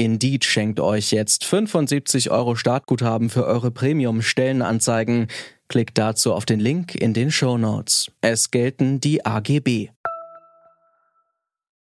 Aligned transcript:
Indeed 0.00 0.46
schenkt 0.46 0.80
euch 0.80 1.10
jetzt 1.10 1.44
75 1.44 2.30
Euro 2.30 2.56
Startguthaben 2.56 3.28
für 3.28 3.44
eure 3.44 3.70
Premium-Stellenanzeigen. 3.70 5.26
Klickt 5.68 5.98
dazu 5.98 6.32
auf 6.32 6.46
den 6.46 6.58
Link 6.58 6.94
in 6.94 7.12
den 7.12 7.30
Show 7.30 7.58
Notes. 7.58 8.10
Es 8.22 8.50
gelten 8.50 9.00
die 9.00 9.26
AGB. 9.26 9.90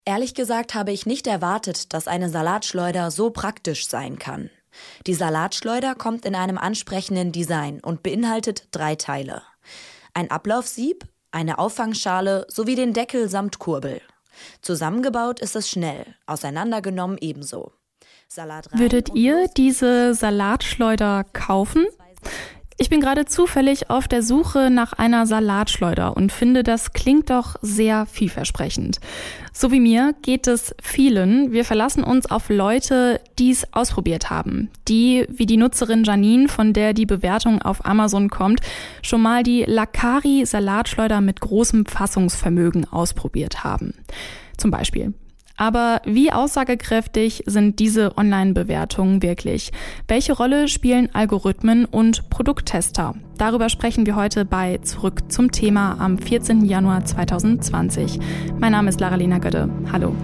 Ehrlich 0.05 0.33
gesagt 0.33 0.75
habe 0.75 0.93
ich 0.93 1.05
nicht 1.05 1.27
erwartet, 1.27 1.93
dass 1.93 2.07
eine 2.07 2.29
Salatschleuder 2.29 3.11
so 3.11 3.31
praktisch 3.31 3.85
sein 3.89 4.17
kann. 4.17 4.49
Die 5.07 5.13
Salatschleuder 5.13 5.93
kommt 5.93 6.23
in 6.23 6.35
einem 6.35 6.57
ansprechenden 6.57 7.33
Design 7.33 7.81
und 7.81 8.01
beinhaltet 8.01 8.69
drei 8.71 8.95
Teile. 8.95 9.41
Ein 10.13 10.31
Ablaufsieb, 10.31 11.03
eine 11.31 11.59
Auffangschale 11.59 12.47
sowie 12.47 12.75
den 12.75 12.93
Deckel 12.93 13.27
samt 13.27 13.59
Kurbel. 13.59 13.99
Zusammengebaut 14.61 15.41
ist 15.41 15.57
es 15.57 15.69
schnell, 15.69 16.15
auseinandergenommen 16.27 17.17
ebenso. 17.19 17.73
Würdet 18.73 19.15
ihr 19.15 19.47
diese 19.55 20.13
Salatschleuder 20.13 21.25
kaufen? 21.31 21.85
Ich 22.77 22.89
bin 22.89 22.99
gerade 22.99 23.23
zufällig 23.23 23.89
auf 23.89 24.09
der 24.09 24.21
Suche 24.21 24.69
nach 24.69 24.91
einer 24.91 25.25
Salatschleuder 25.25 26.17
und 26.17 26.33
finde, 26.33 26.61
das 26.61 26.91
klingt 26.91 27.29
doch 27.29 27.55
sehr 27.61 28.05
vielversprechend. 28.05 28.99
So 29.53 29.71
wie 29.71 29.79
mir 29.79 30.13
geht 30.21 30.47
es 30.47 30.75
vielen. 30.83 31.53
Wir 31.53 31.63
verlassen 31.63 32.03
uns 32.03 32.25
auf 32.29 32.49
Leute, 32.49 33.21
die 33.39 33.51
es 33.51 33.73
ausprobiert 33.73 34.29
haben. 34.29 34.69
Die, 34.89 35.25
wie 35.29 35.45
die 35.45 35.55
Nutzerin 35.55 36.03
Janine, 36.03 36.49
von 36.49 36.73
der 36.73 36.93
die 36.93 37.05
Bewertung 37.05 37.61
auf 37.61 37.85
Amazon 37.85 38.29
kommt, 38.29 38.59
schon 39.01 39.21
mal 39.21 39.43
die 39.43 39.63
Lakari 39.63 40.45
Salatschleuder 40.45 41.21
mit 41.21 41.39
großem 41.39 41.85
Fassungsvermögen 41.85 42.91
ausprobiert 42.91 43.63
haben. 43.63 43.93
Zum 44.57 44.69
Beispiel 44.69 45.13
aber 45.57 46.01
wie 46.05 46.31
aussagekräftig 46.31 47.43
sind 47.45 47.79
diese 47.79 48.17
Online-Bewertungen 48.17 49.21
wirklich? 49.21 49.71
Welche 50.07 50.33
Rolle 50.33 50.67
spielen 50.67 51.09
Algorithmen 51.13 51.85
und 51.85 52.29
Produkttester? 52.29 53.15
Darüber 53.37 53.69
sprechen 53.69 54.05
wir 54.05 54.15
heute 54.15 54.45
bei 54.45 54.77
Zurück 54.79 55.31
zum 55.31 55.51
Thema 55.51 55.97
am 55.99 56.17
14. 56.17 56.65
Januar 56.65 57.05
2020. 57.05 58.19
Mein 58.59 58.71
Name 58.71 58.89
ist 58.89 58.99
Lara-Lena 58.99 59.37
Götte. 59.39 59.69
Hallo. 59.91 60.15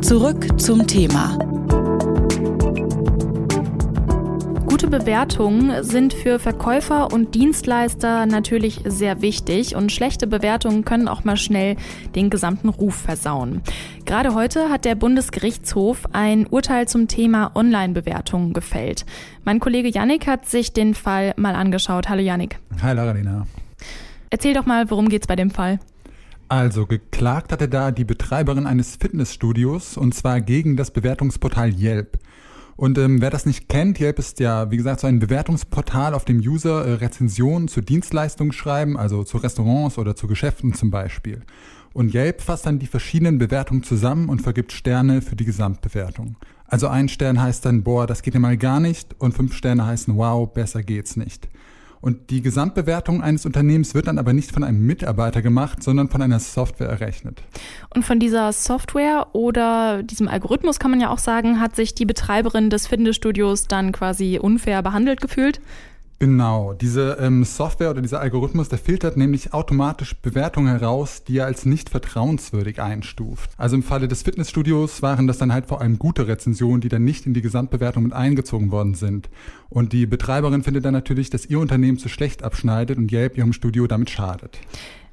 Zurück 0.00 0.60
zum 0.60 0.86
Thema 0.86 1.38
Gute 4.82 4.98
Bewertungen 4.98 5.84
sind 5.84 6.12
für 6.12 6.40
Verkäufer 6.40 7.12
und 7.12 7.36
Dienstleister 7.36 8.26
natürlich 8.26 8.80
sehr 8.84 9.22
wichtig 9.22 9.76
und 9.76 9.92
schlechte 9.92 10.26
Bewertungen 10.26 10.84
können 10.84 11.06
auch 11.06 11.22
mal 11.22 11.36
schnell 11.36 11.76
den 12.16 12.30
gesamten 12.30 12.68
Ruf 12.68 12.96
versauen. 12.96 13.62
Gerade 14.06 14.34
heute 14.34 14.70
hat 14.70 14.84
der 14.84 14.96
Bundesgerichtshof 14.96 16.06
ein 16.12 16.48
Urteil 16.48 16.88
zum 16.88 17.06
Thema 17.06 17.52
Online-Bewertungen 17.54 18.54
gefällt. 18.54 19.06
Mein 19.44 19.60
Kollege 19.60 19.88
Yannick 19.88 20.26
hat 20.26 20.46
sich 20.46 20.72
den 20.72 20.94
Fall 20.94 21.32
mal 21.36 21.54
angeschaut. 21.54 22.08
Hallo 22.08 22.20
Yannick. 22.20 22.58
Hi 22.82 22.92
Laralina. 22.92 23.46
Erzähl 24.30 24.52
doch 24.52 24.66
mal, 24.66 24.90
worum 24.90 25.08
geht's 25.08 25.28
bei 25.28 25.36
dem 25.36 25.50
Fall? 25.50 25.78
Also, 26.48 26.86
geklagt 26.86 27.52
hatte 27.52 27.68
da 27.68 27.92
die 27.92 28.04
Betreiberin 28.04 28.66
eines 28.66 28.96
Fitnessstudios 28.96 29.96
und 29.96 30.12
zwar 30.12 30.40
gegen 30.40 30.76
das 30.76 30.90
Bewertungsportal 30.90 31.72
Yelp. 31.72 32.18
Und 32.76 32.98
ähm, 32.98 33.20
wer 33.20 33.30
das 33.30 33.46
nicht 33.46 33.68
kennt, 33.68 34.00
Yelp 34.00 34.18
ist 34.18 34.40
ja, 34.40 34.70
wie 34.70 34.76
gesagt, 34.76 35.00
so 35.00 35.06
ein 35.06 35.18
Bewertungsportal, 35.18 36.14
auf 36.14 36.24
dem 36.24 36.38
User 36.38 36.84
äh, 36.84 36.92
Rezensionen 36.94 37.68
zu 37.68 37.80
Dienstleistungen 37.80 38.52
schreiben, 38.52 38.96
also 38.96 39.24
zu 39.24 39.36
Restaurants 39.38 39.98
oder 39.98 40.16
zu 40.16 40.26
Geschäften 40.26 40.72
zum 40.74 40.90
Beispiel. 40.90 41.42
Und 41.92 42.14
Yelp 42.14 42.40
fasst 42.40 42.66
dann 42.66 42.78
die 42.78 42.86
verschiedenen 42.86 43.38
Bewertungen 43.38 43.82
zusammen 43.82 44.28
und 44.28 44.40
vergibt 44.40 44.72
Sterne 44.72 45.20
für 45.20 45.36
die 45.36 45.44
Gesamtbewertung. 45.44 46.36
Also 46.66 46.88
ein 46.88 47.10
Stern 47.10 47.40
heißt 47.40 47.66
dann, 47.66 47.82
boah, 47.82 48.06
das 48.06 48.22
geht 48.22 48.32
ja 48.32 48.40
mal 48.40 48.56
gar 48.56 48.80
nicht 48.80 49.14
und 49.18 49.34
fünf 49.34 49.54
Sterne 49.54 49.84
heißen, 49.84 50.16
wow, 50.16 50.50
besser 50.50 50.82
geht's 50.82 51.16
nicht. 51.16 51.48
Und 52.02 52.30
die 52.30 52.42
Gesamtbewertung 52.42 53.22
eines 53.22 53.46
Unternehmens 53.46 53.94
wird 53.94 54.08
dann 54.08 54.18
aber 54.18 54.32
nicht 54.32 54.50
von 54.50 54.64
einem 54.64 54.84
Mitarbeiter 54.84 55.40
gemacht, 55.40 55.84
sondern 55.84 56.08
von 56.08 56.20
einer 56.20 56.40
Software 56.40 56.88
errechnet. 56.88 57.42
Und 57.94 58.04
von 58.04 58.18
dieser 58.18 58.52
Software 58.52 59.28
oder 59.34 60.02
diesem 60.02 60.26
Algorithmus 60.26 60.80
kann 60.80 60.90
man 60.90 61.00
ja 61.00 61.10
auch 61.10 61.18
sagen, 61.18 61.60
hat 61.60 61.76
sich 61.76 61.94
die 61.94 62.04
Betreiberin 62.04 62.70
des 62.70 62.88
Fitnessstudios 62.88 63.68
dann 63.68 63.92
quasi 63.92 64.40
unfair 64.42 64.82
behandelt 64.82 65.20
gefühlt? 65.20 65.60
Genau, 66.22 66.72
diese 66.72 67.16
ähm, 67.18 67.42
Software 67.42 67.90
oder 67.90 68.00
dieser 68.00 68.20
Algorithmus, 68.20 68.68
der 68.68 68.78
filtert 68.78 69.16
nämlich 69.16 69.52
automatisch 69.52 70.14
Bewertungen 70.14 70.68
heraus, 70.68 71.24
die 71.24 71.38
er 71.38 71.46
als 71.46 71.66
nicht 71.66 71.90
vertrauenswürdig 71.90 72.80
einstuft. 72.80 73.50
Also 73.56 73.74
im 73.74 73.82
Falle 73.82 74.06
des 74.06 74.22
Fitnessstudios 74.22 75.02
waren 75.02 75.26
das 75.26 75.38
dann 75.38 75.52
halt 75.52 75.66
vor 75.66 75.80
allem 75.80 75.98
gute 75.98 76.28
Rezensionen, 76.28 76.80
die 76.80 76.88
dann 76.88 77.02
nicht 77.02 77.26
in 77.26 77.34
die 77.34 77.42
Gesamtbewertung 77.42 78.04
mit 78.04 78.12
eingezogen 78.12 78.70
worden 78.70 78.94
sind. 78.94 79.30
Und 79.68 79.92
die 79.92 80.06
Betreiberin 80.06 80.62
findet 80.62 80.84
dann 80.84 80.94
natürlich, 80.94 81.28
dass 81.28 81.46
ihr 81.46 81.58
Unternehmen 81.58 81.98
zu 81.98 82.08
schlecht 82.08 82.44
abschneidet 82.44 82.98
und 82.98 83.10
Yelp 83.10 83.36
ihrem 83.36 83.52
Studio 83.52 83.88
damit 83.88 84.08
schadet. 84.08 84.60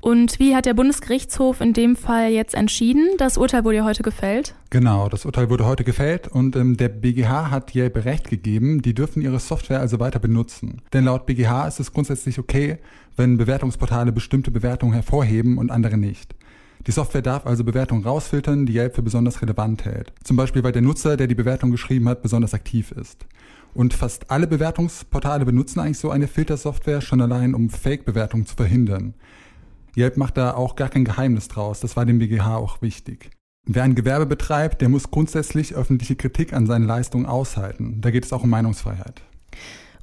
Und 0.02 0.40
wie 0.40 0.56
hat 0.56 0.66
der 0.66 0.74
Bundesgerichtshof 0.74 1.60
in 1.60 1.74
dem 1.74 1.96
Fall 1.98 2.32
jetzt 2.32 2.56
entschieden? 2.56 3.06
Das 3.18 3.38
Urteil 3.38 3.66
wurde 3.66 3.78
ja 3.78 3.84
heute 3.84 4.02
gefällt. 4.02 4.56
Genau, 4.70 5.10
das 5.10 5.26
Urteil 5.26 5.50
wurde 5.50 5.66
heute 5.66 5.84
gefällt 5.84 6.28
und 6.30 6.56
ähm, 6.56 6.78
der 6.78 6.88
BGH 6.88 7.52
hat 7.52 7.76
Yelp 7.76 8.06
Recht 8.06 8.30
gegeben, 8.30 8.82
die 8.82 8.94
dürfen 8.94 9.22
ihre 9.22 9.40
Software 9.40 9.82
also 9.82 10.00
weiter 10.00 10.20
benutzen. 10.20 10.82
Denn 10.94 11.06
laut 11.06 11.26
BGH 11.26 11.68
ist 11.68 11.82
es 11.82 11.92
grundsätzlich 11.92 12.40
okay, 12.40 12.78
wenn 13.18 13.38
Bewertungsportale 13.38 14.14
bestimmte 14.14 14.52
Bewertungen 14.52 14.94
hervorheben 14.94 15.58
und 15.58 15.70
andere 15.70 15.98
nicht. 15.98 16.34
Die 16.88 16.92
Software 16.92 17.22
darf 17.22 17.46
also 17.46 17.66
Bewertungen 17.66 18.06
rausfiltern, 18.06 18.66
die 18.66 18.78
Yelp 18.78 18.96
für 18.96 19.02
besonders 19.02 19.42
relevant 19.42 19.84
hält. 19.84 20.14
Zum 20.24 20.38
Beispiel, 20.38 20.64
weil 20.64 20.72
der 20.72 20.82
Nutzer, 20.82 21.18
der 21.18 21.28
die 21.28 21.36
Bewertung 21.36 21.72
geschrieben 21.72 22.08
hat, 22.08 22.22
besonders 22.22 22.54
aktiv 22.54 22.92
ist. 22.92 23.26
Und 23.74 23.94
fast 23.94 24.32
alle 24.32 24.48
Bewertungsportale 24.48 25.44
benutzen 25.46 25.82
eigentlich 25.82 26.00
so 26.00 26.10
eine 26.10 26.28
Filtersoftware 26.28 27.02
schon 27.02 27.22
allein, 27.22 27.54
um 27.54 27.70
Fake-Bewertungen 27.70 28.46
zu 28.46 28.56
verhindern. 28.56 29.14
Yelp 29.96 30.18
macht 30.18 30.38
da 30.38 30.54
auch 30.54 30.76
gar 30.76 30.90
kein 30.90 31.06
Geheimnis 31.06 31.48
draus. 31.48 31.80
Das 31.80 31.96
war 31.96 32.06
dem 32.06 32.20
BGH 32.20 32.56
auch 32.56 32.82
wichtig. 32.82 33.32
Wer 33.66 33.84
ein 33.84 33.96
Gewerbe 33.96 34.26
betreibt, 34.26 34.82
der 34.82 34.90
muss 34.90 35.12
grundsätzlich 35.12 35.76
öffentliche 35.76 36.16
Kritik 36.16 36.54
an 36.54 36.66
seinen 36.66 36.86
Leistungen 36.86 37.26
aushalten. 37.26 38.02
Da 38.02 38.10
geht 38.10 38.26
es 38.26 38.34
auch 38.34 38.44
um 38.44 38.50
Meinungsfreiheit. 38.50 39.22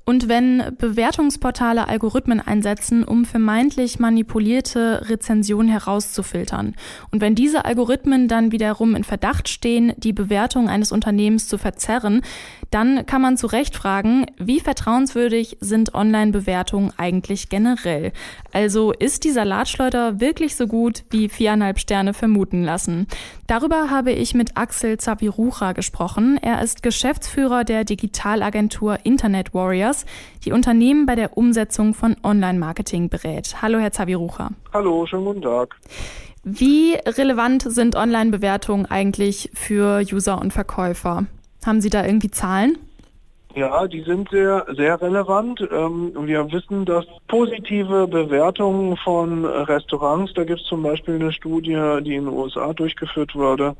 Und 0.08 0.28
wenn 0.28 0.62
Bewertungsportale 0.78 1.88
Algorithmen 1.88 2.40
einsetzen, 2.40 3.02
um 3.02 3.24
vermeintlich 3.24 3.98
manipulierte 3.98 5.08
Rezensionen 5.08 5.68
herauszufiltern, 5.68 6.76
und 7.10 7.20
wenn 7.20 7.34
diese 7.34 7.64
Algorithmen 7.64 8.28
dann 8.28 8.52
wiederum 8.52 8.94
in 8.94 9.02
Verdacht 9.02 9.48
stehen, 9.48 9.94
die 9.96 10.12
Bewertung 10.12 10.68
eines 10.68 10.92
Unternehmens 10.92 11.48
zu 11.48 11.58
verzerren, 11.58 12.22
dann 12.70 13.04
kann 13.06 13.20
man 13.20 13.36
zu 13.36 13.48
Recht 13.48 13.74
fragen, 13.74 14.26
wie 14.38 14.60
vertrauenswürdig 14.60 15.56
sind 15.60 15.94
Online-Bewertungen 15.94 16.92
eigentlich 16.96 17.48
generell? 17.48 18.12
Also 18.52 18.92
ist 18.92 19.24
die 19.24 19.30
Salatschleuder 19.30 20.20
wirklich 20.20 20.54
so 20.54 20.68
gut, 20.68 21.02
wie 21.10 21.28
viereinhalb 21.28 21.80
Sterne 21.80 22.14
vermuten 22.14 22.62
lassen? 22.62 23.08
Darüber 23.46 23.90
habe 23.90 24.12
ich 24.12 24.34
mit 24.34 24.56
Axel 24.56 24.98
Zapirucha 24.98 25.72
gesprochen. 25.72 26.38
Er 26.42 26.62
ist 26.62 26.82
Geschäftsführer 26.82 27.64
der 27.64 27.84
Digitalagentur 27.84 28.98
Internet 29.04 29.54
Warriors, 29.54 29.95
die 30.44 30.52
Unternehmen 30.52 31.06
bei 31.06 31.14
der 31.14 31.36
Umsetzung 31.38 31.94
von 31.94 32.16
Online-Marketing 32.22 33.08
berät. 33.08 33.62
Hallo, 33.62 33.78
Herr 33.78 33.92
Zapirucha. 33.92 34.50
Hallo, 34.72 35.06
schönen 35.06 35.24
guten 35.24 35.42
Tag. 35.42 35.76
Wie 36.44 36.94
relevant 37.06 37.62
sind 37.62 37.96
Online-Bewertungen 37.96 38.86
eigentlich 38.86 39.50
für 39.54 40.02
User 40.12 40.40
und 40.40 40.52
Verkäufer? 40.52 41.26
Haben 41.64 41.80
Sie 41.80 41.90
da 41.90 42.04
irgendwie 42.04 42.30
Zahlen? 42.30 42.78
Ja, 43.56 43.88
die 43.88 44.02
sind 44.02 44.28
sehr, 44.28 44.66
sehr 44.76 45.00
relevant. 45.00 45.66
Ähm, 45.72 46.12
wir 46.14 46.52
wissen, 46.52 46.84
dass 46.84 47.06
positive 47.26 48.06
Bewertungen 48.06 48.98
von 48.98 49.46
Restaurants, 49.46 50.34
da 50.34 50.44
gibt 50.44 50.60
es 50.60 50.66
zum 50.66 50.82
Beispiel 50.82 51.14
eine 51.14 51.32
Studie, 51.32 51.72
die 52.02 52.16
in 52.16 52.26
den 52.26 52.34
USA 52.34 52.74
durchgeführt 52.74 53.34
wurde, 53.34 53.74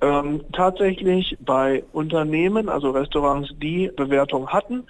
ähm, 0.00 0.42
tatsächlich 0.52 1.36
bei 1.40 1.82
Unternehmen, 1.92 2.68
also 2.68 2.90
Restaurants, 2.90 3.52
die 3.60 3.90
Bewertung 3.96 4.46
hatten, 4.48 4.84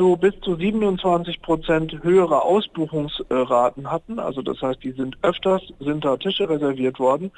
zu 0.00 0.16
bis 0.16 0.32
zu 0.40 0.56
27 0.56 1.42
Prozent 1.42 2.02
höhere 2.02 2.42
Ausbuchungsraten 2.42 3.90
hatten. 3.90 4.18
Also 4.18 4.40
das 4.40 4.62
heißt, 4.62 4.82
die 4.82 4.92
sind 4.92 5.18
öfters, 5.20 5.60
sind 5.78 6.06
da 6.06 6.16
Tische 6.16 6.48
reserviert 6.48 6.98
worden 6.98 7.30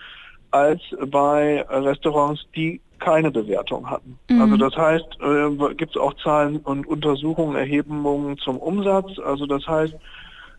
als 0.53 0.81
bei 1.09 1.67
Restaurants, 1.69 2.47
die 2.55 2.81
keine 3.01 3.33
Bewertung 3.33 3.91
hatten. 3.91 4.17
Mhm. 4.31 4.43
Also 4.43 4.57
das 4.59 4.77
heißt, 4.77 5.07
äh, 5.21 5.51
gibt 5.75 5.97
es 5.97 6.01
auch 6.01 6.15
Zahlen 6.23 6.59
und 6.59 6.87
Untersuchungen, 6.87 7.57
Erhebungen 7.57 8.39
zum 8.39 8.59
Umsatz. 8.59 9.19
Also 9.19 9.47
das 9.47 9.67
heißt, 9.67 9.97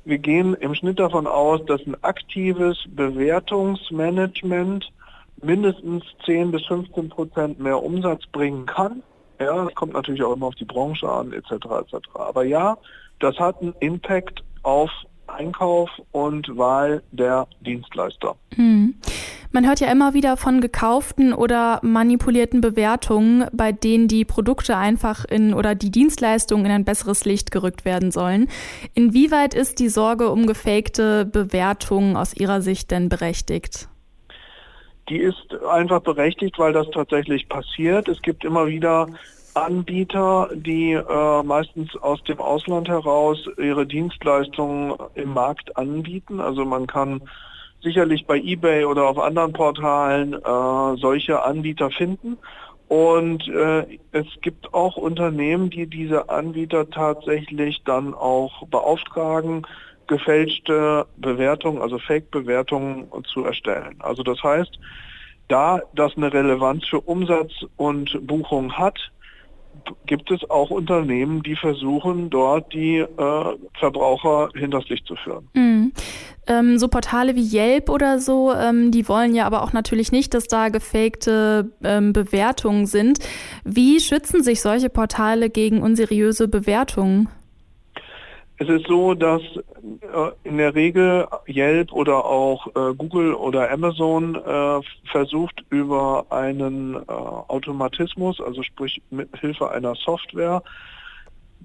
wir 0.03 0.17
gehen 0.17 0.55
im 0.55 0.75
Schnitt 0.75 0.99
davon 0.99 1.25
aus, 1.25 1.65
dass 1.67 1.79
ein 1.87 1.95
aktives 2.03 2.83
Bewertungsmanagement 2.89 4.91
mindestens 5.41 6.03
10 6.25 6.51
bis 6.51 6.65
15 6.65 7.07
Prozent 7.07 7.61
mehr 7.61 7.81
Umsatz 7.81 8.25
bringen 8.33 8.65
kann. 8.65 9.03
Ja, 9.39 9.65
das 9.65 9.75
kommt 9.75 9.93
natürlich 9.93 10.23
auch 10.23 10.33
immer 10.33 10.47
auf 10.47 10.55
die 10.55 10.65
Branche 10.65 11.09
an, 11.09 11.33
etc. 11.33 11.51
etc. 11.51 11.95
Aber 12.13 12.43
ja, 12.43 12.77
das 13.19 13.37
hat 13.37 13.61
einen 13.61 13.73
Impact 13.79 14.43
auf 14.63 14.89
Einkauf 15.27 15.89
und 16.11 16.55
Wahl 16.57 17.01
der 17.11 17.47
Dienstleister. 17.61 18.35
Hm. 18.55 18.95
Man 19.51 19.67
hört 19.67 19.79
ja 19.79 19.91
immer 19.91 20.15
wieder 20.15 20.35
von 20.35 20.61
gekauften 20.61 21.31
oder 21.31 21.79
manipulierten 21.83 22.59
Bewertungen, 22.59 23.45
bei 23.53 23.71
denen 23.71 24.07
die 24.07 24.25
Produkte 24.25 24.77
einfach 24.77 25.25
in 25.25 25.53
oder 25.53 25.75
die 25.75 25.91
Dienstleistungen 25.91 26.65
in 26.65 26.71
ein 26.71 26.85
besseres 26.85 27.23
Licht 27.23 27.51
gerückt 27.51 27.85
werden 27.85 28.09
sollen. 28.09 28.49
Inwieweit 28.95 29.53
ist 29.53 29.79
die 29.79 29.89
Sorge 29.89 30.31
um 30.31 30.47
gefakte 30.47 31.25
Bewertungen 31.25 32.17
aus 32.17 32.35
Ihrer 32.35 32.61
Sicht 32.61 32.89
denn 32.89 33.09
berechtigt? 33.09 33.89
Die 35.09 35.17
ist 35.17 35.53
einfach 35.69 36.01
berechtigt, 36.01 36.57
weil 36.59 36.73
das 36.73 36.89
tatsächlich 36.91 37.49
passiert. 37.49 38.07
Es 38.07 38.21
gibt 38.21 38.45
immer 38.45 38.67
wieder 38.67 39.07
Anbieter, 39.53 40.49
die 40.53 40.93
äh, 40.93 41.43
meistens 41.43 41.95
aus 41.97 42.23
dem 42.23 42.39
Ausland 42.39 42.87
heraus 42.87 43.47
ihre 43.57 43.85
Dienstleistungen 43.85 44.95
im 45.15 45.33
Markt 45.33 45.77
anbieten. 45.77 46.39
Also 46.39 46.65
man 46.65 46.87
kann 46.87 47.21
sicherlich 47.81 48.25
bei 48.25 48.37
eBay 48.37 48.85
oder 48.85 49.07
auf 49.07 49.19
anderen 49.19 49.53
Portalen 49.53 50.33
äh, 50.33 50.97
solche 50.97 51.43
Anbieter 51.43 51.91
finden. 51.91 52.37
Und 52.87 53.47
äh, 53.47 53.99
es 54.11 54.27
gibt 54.41 54.73
auch 54.73 54.97
Unternehmen, 54.97 55.69
die 55.69 55.87
diese 55.87 56.29
Anbieter 56.29 56.89
tatsächlich 56.89 57.83
dann 57.83 58.13
auch 58.13 58.67
beauftragen, 58.67 59.65
gefälschte 60.07 61.05
Bewertungen, 61.17 61.81
also 61.81 61.99
Fake-Bewertungen 61.99 63.07
zu 63.33 63.43
erstellen. 63.43 63.95
Also 63.99 64.23
das 64.23 64.41
heißt, 64.43 64.79
da 65.47 65.81
das 65.93 66.15
eine 66.15 66.31
Relevanz 66.31 66.85
für 66.85 67.01
Umsatz 67.01 67.51
und 67.77 68.25
Buchung 68.25 68.73
hat, 68.73 68.97
gibt 70.05 70.31
es 70.31 70.49
auch 70.49 70.69
Unternehmen, 70.69 71.43
die 71.43 71.55
versuchen, 71.55 72.29
dort 72.29 72.73
die 72.73 72.97
äh, 72.99 73.57
Verbraucher 73.79 74.49
hinters 74.53 74.87
Licht 74.87 75.05
zu 75.05 75.15
führen. 75.15 75.49
Mhm. 75.53 75.91
Ähm, 76.45 76.77
so 76.77 76.87
Portale 76.87 77.35
wie 77.35 77.55
Yelp 77.55 77.89
oder 77.89 78.19
so, 78.19 78.53
ähm, 78.53 78.91
die 78.91 79.07
wollen 79.07 79.33
ja 79.33 79.45
aber 79.45 79.63
auch 79.63 79.73
natürlich 79.73 80.11
nicht, 80.11 80.33
dass 80.33 80.45
da 80.45 80.69
gefakte 80.69 81.71
ähm, 81.83 82.13
Bewertungen 82.13 82.85
sind. 82.85 83.19
Wie 83.63 83.99
schützen 83.99 84.43
sich 84.43 84.61
solche 84.61 84.89
Portale 84.89 85.49
gegen 85.49 85.81
unseriöse 85.81 86.47
Bewertungen? 86.47 87.29
Es 88.59 88.69
ist 88.69 88.87
so, 88.87 89.13
dass 89.13 89.41
äh, 89.41 90.31
in 90.43 90.57
der 90.57 90.75
Regel 90.75 91.27
Yelp 91.47 91.91
oder 91.91 92.23
auch 92.23 92.67
äh, 92.67 92.93
Google 92.95 93.33
oder 93.33 93.71
Amazon 93.71 94.35
äh, 94.35 94.79
versucht 95.05 95.63
über 95.69 96.25
einen 96.29 96.95
äh, 96.95 96.99
Automatismus, 97.07 98.39
also 98.39 98.61
sprich 98.61 99.01
mit 99.09 99.35
Hilfe 99.39 99.71
einer 99.71 99.95
Software, 99.95 100.61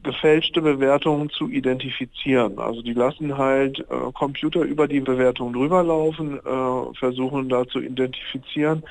gefälschte 0.02 0.62
Bewertungen 0.62 1.29
zu 1.31 1.49
identifizieren. 1.49 2.58
Also 2.58 2.82
die 2.82 2.94
lassen 2.94 3.37
halt 3.37 3.81
äh, 3.81 4.12
Computer 4.14 4.62
über 4.62 4.88
die 4.88 5.00
Bewertung 5.00 5.52
drüber 5.52 5.82
laufen, 5.82 6.38
äh, 6.38 6.99
versuchen 6.99 7.49
da 7.49 7.67
zu 7.67 7.81
identifizieren, 7.81 8.82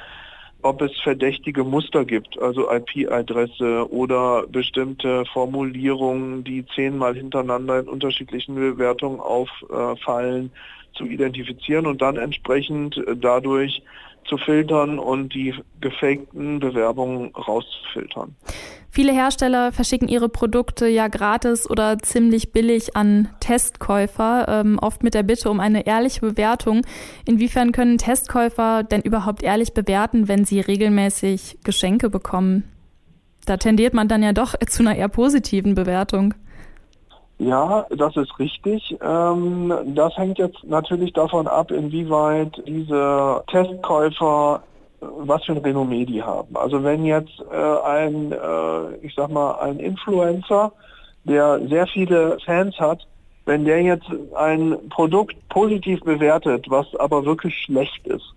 ob 0.62 0.82
es 0.82 0.92
verdächtige 1.02 1.64
Muster 1.64 2.04
gibt, 2.04 2.40
also 2.42 2.70
IP-Adresse 2.72 3.92
oder 3.92 4.46
bestimmte 4.48 5.26
Formulierungen, 5.26 6.44
die 6.44 6.66
zehnmal 6.76 7.16
hintereinander 7.16 7.80
in 7.80 7.88
unterschiedlichen 7.88 8.56
Bewertungen 8.56 9.20
auffallen, 9.20 10.52
zu 10.94 11.06
identifizieren 11.06 11.86
und 11.86 12.02
dann 12.02 12.18
entsprechend 12.18 13.00
dadurch 13.18 13.84
zu 14.28 14.38
filtern 14.38 15.00
und 15.00 15.34
die 15.34 15.54
gefakten 15.82 16.60
Bewerbungen 16.60 17.34
rauszufiltern. 17.36 18.36
Viele 18.90 19.14
Hersteller 19.14 19.72
verschicken 19.72 20.08
ihre 20.08 20.28
Produkte 20.30 20.88
ja 20.88 21.08
gratis 21.08 21.70
oder 21.70 22.00
ziemlich 22.00 22.52
billig 22.52 22.96
an 22.96 23.30
Testkäufer, 23.40 24.48
ähm, 24.48 24.80
oft 24.80 25.04
mit 25.04 25.14
der 25.14 25.24
Bitte 25.24 25.50
um 25.50 25.60
eine 25.60 25.86
ehrliche 25.86 26.22
Bewertung. 26.22 26.82
Inwiefern 27.26 27.72
können 27.72 27.98
Testkäufer 27.98 28.84
denn 28.84 29.02
überhaupt 29.02 29.44
ehrlich 29.44 29.74
bewerten, 29.74 30.28
wenn 30.28 30.46
sie 30.46 30.62
regelmäßig 30.62 31.60
Geschenke 31.64 32.10
bekommen? 32.10 32.64
Da 33.46 33.58
tendiert 33.58 33.94
man 33.94 34.08
dann 34.08 34.24
ja 34.24 34.34
doch 34.34 34.56
zu 34.68 34.84
einer 34.84 34.96
eher 34.96 35.10
positiven 35.10 35.76
Bewertung. 35.76 36.34
Ja, 37.40 37.86
das 37.90 38.16
ist 38.18 38.40
richtig. 38.40 38.98
Ähm, 39.02 39.72
das 39.94 40.18
hängt 40.18 40.40
jetzt 40.40 40.64
natürlich 40.64 41.14
davon 41.14 41.48
ab, 41.48 41.72
inwieweit 41.72 42.62
diese 42.66 43.44
Testkäufer 43.48 44.64
was 45.00 45.44
für 45.46 45.54
ein 45.54 45.60
Renommee 45.60 46.06
die 46.06 46.24
haben. 46.24 46.56
Also 46.56 46.84
wenn 46.84 47.06
jetzt 47.06 47.40
äh, 47.52 47.82
ein, 47.86 48.32
äh, 48.32 48.96
ich 49.06 49.14
sag 49.16 49.30
mal, 49.30 49.60
ein 49.60 49.80
Influencer, 49.80 50.72
der 51.24 51.60
sehr 51.68 51.88
viele 51.88 52.40
Fans 52.46 52.80
hat, 52.80 53.06
wenn 53.46 53.66
der 53.66 53.82
jetzt 53.82 54.08
ein 54.36 54.78
Produkt 54.90 55.36
positiv 55.50 56.02
bewertet, 56.02 56.66
was 56.70 56.88
aber 56.96 57.26
wirklich 57.26 57.56
schlecht 57.64 58.06
ist, 58.08 58.34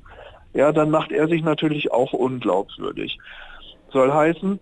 ja, 0.53 0.73
dann 0.73 0.91
macht 0.91 1.13
er 1.13 1.29
sich 1.29 1.43
natürlich 1.43 1.91
auch 1.93 2.13
unglaubwürdig. 2.13 3.19
Soll 3.93 4.13
heißen, 4.13 4.59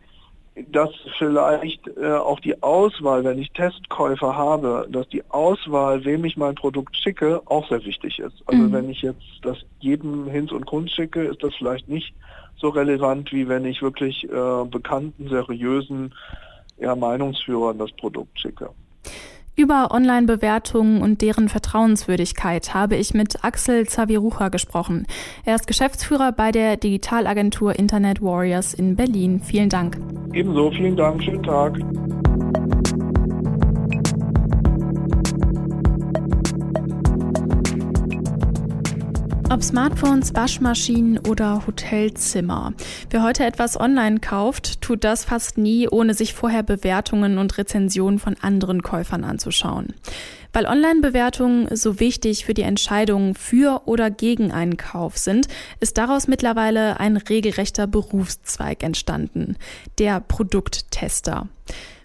dass 0.71 0.91
vielleicht 1.19 1.87
äh, 1.97 2.13
auch 2.13 2.41
die 2.41 2.63
Auswahl, 2.63 3.25
wenn 3.25 3.39
ich 3.39 3.51
Testkäufer 3.53 4.37
habe, 4.37 4.89
dass 4.91 5.09
die 5.09 5.23
Auswahl, 5.31 6.05
wem 6.05 6.25
ich 6.25 6.37
mein 6.37 6.55
Produkt 6.55 6.97
schicke, 6.97 7.43
auch 7.47 7.69
sehr 7.69 7.85
wichtig 7.85 8.19
ist. 8.19 8.43
Also 8.47 8.63
mhm. 8.63 8.73
wenn 8.73 8.91
ich 8.91 9.03
jetzt 9.03 9.25
das 9.43 9.59
jedem 9.81 10.29
Hinz 10.29 10.53
und 10.53 10.67
Kunst 10.67 10.95
schicke, 10.95 11.25
ist 11.25 11.43
das 11.43 11.55
vielleicht 11.55 11.89
nicht 11.89 12.15
so 12.57 12.69
relevant, 12.69 13.33
wie 13.33 13.49
wenn 13.49 13.65
ich 13.65 13.83
wirklich 13.83 14.25
äh, 14.25 14.65
bekannten, 14.65 15.29
seriösen 15.29 16.15
ja, 16.79 16.95
Meinungsführern 16.95 17.79
das 17.79 17.93
Produkt 17.93 18.39
schicke. 18.39 18.71
Über 19.59 19.91
Online-Bewertungen 19.91 21.03
und 21.03 21.21
deren 21.21 21.49
Vertrauenswürdigkeit 21.49 22.75
habe 22.75 22.95
ich 22.95 23.13
mit 23.13 23.43
Axel 23.43 23.89
Zavirucha 23.89 24.51
gesprochen. 24.51 25.05
Er 25.45 25.57
ist 25.57 25.67
Geschäftsführer 25.67 26.31
bei 26.31 26.53
der 26.53 26.77
Digitalagentur 26.77 27.77
Internet 27.77 28.23
Warriors 28.23 28.73
in 28.73 28.95
Berlin. 28.95 29.41
Vielen 29.41 29.69
Dank. 29.69 29.99
Ebenso, 30.33 30.71
vielen 30.71 30.97
Dank. 30.97 31.25
Schönen 31.25 31.43
Tag. 31.43 31.77
Ob 39.51 39.63
Smartphones, 39.63 40.35
Waschmaschinen 40.35 41.19
oder 41.21 41.67
Hotelzimmer. 41.67 42.75
Wer 43.09 43.23
heute 43.23 43.47
etwas 43.47 43.81
online 43.81 44.21
kauft, 44.21 44.83
tut 44.83 45.05
das 45.05 45.25
fast 45.25 45.57
nie, 45.57 45.89
ohne 45.89 46.13
sich 46.13 46.35
vorher 46.35 46.63
Bewertungen 46.63 47.39
und 47.39 47.57
Rezensionen 47.57 48.19
von 48.19 48.37
anderen 48.43 48.83
Käufern 48.83 49.25
anzuschauen. 49.25 49.95
Weil 50.53 50.67
Online-Bewertungen 50.67 51.75
so 51.75 51.99
wichtig 51.99 52.45
für 52.45 52.53
die 52.53 52.63
Entscheidungen 52.63 53.35
für 53.35 53.83
oder 53.87 54.11
gegen 54.11 54.53
einen 54.53 54.77
Kauf 54.77 55.17
sind, 55.17 55.49
ist 55.81 55.97
daraus 55.97 56.29
mittlerweile 56.29 57.01
ein 57.01 57.17
regelrechter 57.17 57.87
Berufszweig 57.87 58.83
entstanden, 58.83 59.57
der 59.99 60.21
Produkttester. 60.21 61.49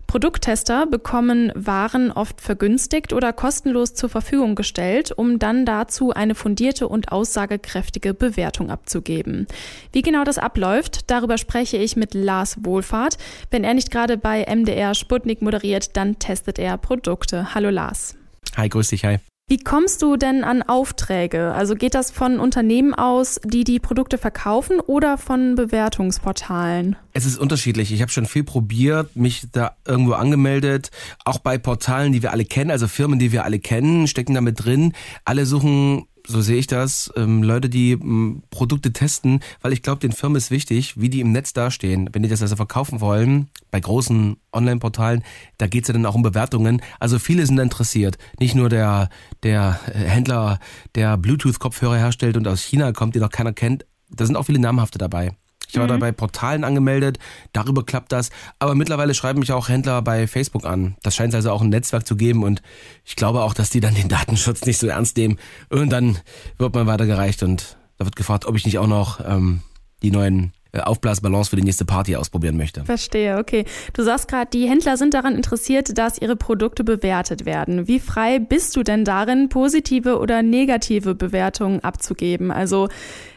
Produkttester 0.07 0.85
bekommen 0.85 1.51
Waren 1.55 2.11
oft 2.11 2.39
vergünstigt 2.39 3.13
oder 3.13 3.33
kostenlos 3.33 3.93
zur 3.93 4.09
Verfügung 4.09 4.55
gestellt, 4.55 5.11
um 5.11 5.39
dann 5.39 5.65
dazu 5.65 6.11
eine 6.13 6.35
fundierte 6.35 6.87
und 6.87 7.11
aussagekräftige 7.11 8.13
Bewertung 8.13 8.69
abzugeben. 8.69 9.47
Wie 9.91 10.01
genau 10.01 10.23
das 10.23 10.37
abläuft, 10.37 11.09
darüber 11.09 11.37
spreche 11.37 11.77
ich 11.77 11.95
mit 11.95 12.13
Lars 12.13 12.57
Wohlfahrt. 12.63 13.17
Wenn 13.49 13.63
er 13.63 13.73
nicht 13.73 13.91
gerade 13.91 14.17
bei 14.17 14.45
MDR 14.45 14.93
Sputnik 14.93 15.41
moderiert, 15.41 15.97
dann 15.97 16.19
testet 16.19 16.59
er 16.59 16.77
Produkte. 16.77 17.53
Hallo 17.55 17.69
Lars. 17.69 18.15
Hi, 18.55 18.69
grüß 18.69 18.89
dich, 18.89 19.03
hi. 19.05 19.17
Wie 19.49 19.57
kommst 19.57 20.01
du 20.01 20.15
denn 20.15 20.45
an 20.45 20.63
Aufträge? 20.63 21.51
Also 21.51 21.75
geht 21.75 21.95
das 21.95 22.11
von 22.11 22.39
Unternehmen 22.39 22.93
aus, 22.93 23.41
die 23.43 23.65
die 23.65 23.79
Produkte 23.79 24.17
verkaufen 24.17 24.79
oder 24.79 25.17
von 25.17 25.55
Bewertungsportalen? 25.55 26.95
Es 27.11 27.25
ist 27.25 27.37
unterschiedlich. 27.37 27.91
Ich 27.91 28.01
habe 28.01 28.09
schon 28.09 28.25
viel 28.25 28.45
probiert, 28.45 29.17
mich 29.17 29.47
da 29.51 29.75
irgendwo 29.85 30.13
angemeldet, 30.13 30.91
auch 31.25 31.39
bei 31.39 31.57
Portalen, 31.57 32.13
die 32.13 32.23
wir 32.23 32.31
alle 32.31 32.45
kennen, 32.45 32.71
also 32.71 32.87
Firmen, 32.87 33.19
die 33.19 33.33
wir 33.33 33.43
alle 33.43 33.59
kennen, 33.59 34.07
stecken 34.07 34.33
damit 34.33 34.63
drin. 34.63 34.93
Alle 35.25 35.45
suchen 35.45 36.05
so 36.25 36.41
sehe 36.41 36.57
ich 36.57 36.67
das, 36.67 37.11
ähm, 37.15 37.43
Leute, 37.43 37.69
die 37.69 37.91
ähm, 37.91 38.43
Produkte 38.49 38.93
testen, 38.93 39.41
weil 39.61 39.73
ich 39.73 39.81
glaube, 39.81 39.99
den 39.99 40.11
Firmen 40.11 40.37
ist 40.37 40.51
wichtig, 40.51 40.99
wie 40.99 41.09
die 41.09 41.19
im 41.19 41.31
Netz 41.31 41.53
dastehen. 41.53 42.09
Wenn 42.11 42.23
die 42.23 42.29
das 42.29 42.41
also 42.41 42.55
verkaufen 42.55 43.01
wollen, 43.01 43.49
bei 43.71 43.79
großen 43.79 44.37
Online-Portalen, 44.53 45.23
da 45.57 45.67
geht's 45.67 45.87
ja 45.87 45.93
dann 45.93 46.05
auch 46.05 46.15
um 46.15 46.21
Bewertungen. 46.21 46.81
Also 46.99 47.19
viele 47.19 47.45
sind 47.45 47.59
interessiert. 47.59 48.17
Nicht 48.39 48.55
nur 48.55 48.69
der, 48.69 49.09
der 49.43 49.79
äh, 49.87 49.99
Händler, 49.99 50.59
der 50.95 51.17
Bluetooth-Kopfhörer 51.17 51.97
herstellt 51.97 52.37
und 52.37 52.47
aus 52.47 52.61
China 52.61 52.91
kommt, 52.93 53.15
den 53.15 53.21
noch 53.21 53.31
keiner 53.31 53.53
kennt, 53.53 53.85
Da 54.09 54.25
sind 54.25 54.35
auch 54.35 54.43
viele 54.43 54.59
namhafte 54.59 54.97
dabei. 54.99 55.35
Ich 55.73 55.79
war 55.79 55.85
mhm. 55.85 55.89
da 55.89 55.97
bei 55.97 56.11
Portalen 56.11 56.63
angemeldet, 56.63 57.17
darüber 57.51 57.83
klappt 57.83 58.11
das. 58.11 58.29
Aber 58.59 58.75
mittlerweile 58.75 59.15
schreiben 59.15 59.39
mich 59.39 59.51
auch 59.51 59.69
Händler 59.69 60.03
bei 60.03 60.27
Facebook 60.27 60.65
an. 60.65 60.95
Das 61.01 61.15
scheint 61.15 61.33
also 61.33 61.49
auch 61.51 61.63
ein 61.63 61.69
Netzwerk 61.69 62.05
zu 62.05 62.15
geben 62.15 62.43
und 62.43 62.61
ich 63.03 63.15
glaube 63.15 63.41
auch, 63.41 63.55
dass 63.55 63.71
die 63.71 63.79
dann 63.79 63.95
den 63.95 64.07
Datenschutz 64.07 64.65
nicht 64.65 64.77
so 64.77 64.85
ernst 64.85 65.17
nehmen. 65.17 65.39
Und 65.69 65.89
dann 65.89 66.19
wird 66.59 66.75
man 66.75 66.85
weitergereicht 66.85 67.41
und 67.41 67.77
da 67.97 68.05
wird 68.05 68.15
gefragt, 68.15 68.45
ob 68.45 68.55
ich 68.55 68.65
nicht 68.65 68.77
auch 68.77 68.87
noch 68.87 69.19
ähm, 69.27 69.61
die 70.03 70.11
neuen 70.11 70.53
Aufblasbalance 70.81 71.49
für 71.51 71.55
die 71.55 71.63
nächste 71.63 71.85
Party 71.85 72.15
ausprobieren 72.15 72.57
möchte. 72.57 72.83
Verstehe, 72.83 73.37
okay. 73.37 73.65
Du 73.93 74.03
sagst 74.03 74.27
gerade, 74.27 74.49
die 74.51 74.67
Händler 74.67 74.97
sind 74.97 75.13
daran 75.13 75.35
interessiert, 75.35 75.97
dass 75.97 76.17
ihre 76.17 76.35
Produkte 76.35 76.83
bewertet 76.83 77.45
werden. 77.45 77.87
Wie 77.87 77.99
frei 77.99 78.39
bist 78.39 78.75
du 78.75 78.83
denn 78.83 79.05
darin, 79.05 79.49
positive 79.49 80.17
oder 80.17 80.41
negative 80.41 81.13
Bewertungen 81.13 81.83
abzugeben? 81.83 82.49
Also 82.49 82.89